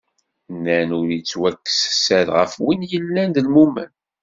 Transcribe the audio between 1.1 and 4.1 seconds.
yettwakkes sser, ɣef win yellan d lmumen.